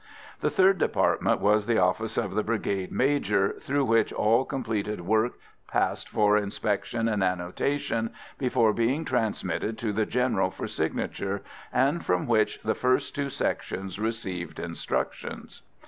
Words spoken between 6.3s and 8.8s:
inspection and annotation before